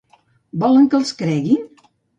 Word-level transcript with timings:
Volen 0.63 0.89
que 0.95 0.99
els 1.03 1.15
creguin? 1.23 1.91